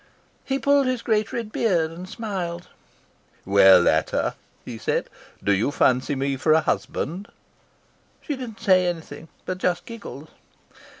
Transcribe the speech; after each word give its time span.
"He 0.43 0.57
pulled 0.57 0.87
his 0.87 1.03
great 1.03 1.31
red 1.31 1.51
beard 1.51 1.91
and 1.91 2.09
smiled. 2.09 2.69
"'Well, 3.45 3.87
Ata,' 3.87 4.33
he 4.65 4.79
said, 4.79 5.11
'do 5.43 5.53
you 5.53 5.69
fancy 5.69 6.15
me 6.15 6.37
for 6.37 6.53
a 6.53 6.61
husband.' 6.61 7.27
"She 8.19 8.35
did 8.35 8.49
not 8.49 8.59
say 8.59 8.87
anything, 8.87 9.27
but 9.45 9.59
just 9.59 9.85
giggled. 9.85 10.31